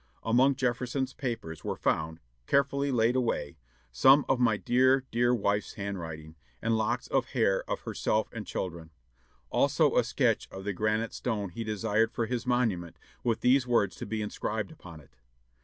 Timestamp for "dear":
4.57-5.05, 5.11-5.31